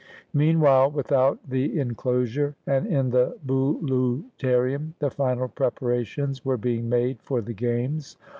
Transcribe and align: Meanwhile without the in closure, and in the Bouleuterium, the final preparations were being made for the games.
Meanwhile 0.33 0.89
without 0.89 1.47
the 1.47 1.79
in 1.79 1.93
closure, 1.93 2.55
and 2.65 2.87
in 2.87 3.11
the 3.11 3.37
Bouleuterium, 3.45 4.95
the 4.97 5.11
final 5.11 5.47
preparations 5.47 6.43
were 6.43 6.57
being 6.57 6.89
made 6.89 7.21
for 7.21 7.39
the 7.39 7.53
games. 7.53 8.17